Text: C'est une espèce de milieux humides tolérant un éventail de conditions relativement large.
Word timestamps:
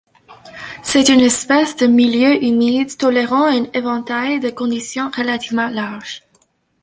C'est 0.81 1.09
une 1.09 1.19
espèce 1.19 1.75
de 1.75 1.85
milieux 1.85 2.43
humides 2.43 2.97
tolérant 2.97 3.45
un 3.45 3.65
éventail 3.73 4.39
de 4.39 4.49
conditions 4.49 5.11
relativement 5.15 5.67
large. 5.67 6.23